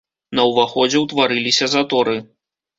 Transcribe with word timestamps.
На 0.39 0.45
ўваходзе 0.51 1.03
ўтварыліся 1.05 1.71
заторы. 1.77 2.19